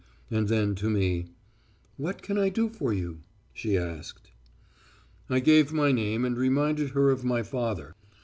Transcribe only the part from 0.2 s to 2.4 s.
And then to me 'What can